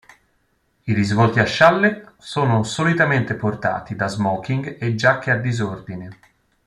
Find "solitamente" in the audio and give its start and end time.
2.63-3.35